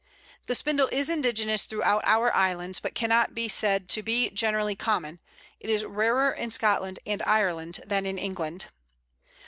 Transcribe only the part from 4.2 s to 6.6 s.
generally common; it is rarer in